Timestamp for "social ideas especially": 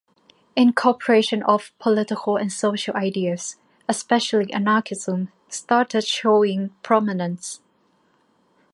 2.51-4.51